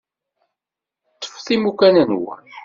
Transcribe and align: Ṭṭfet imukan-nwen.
Ṭṭfet 1.15 1.47
imukan-nwen. 1.55 2.45